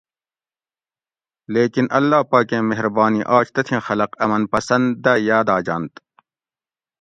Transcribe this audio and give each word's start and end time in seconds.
لیکِن 1.53 1.85
اللّٰہ 1.97 2.21
پاکیں 2.31 2.63
مھربانی 2.69 3.21
آج 3.35 3.45
تتھیں 3.55 3.81
خلق 3.87 4.11
امن 4.23 4.43
پسند 4.53 4.85
دہ 5.03 5.13
یاداجنت 5.27 5.93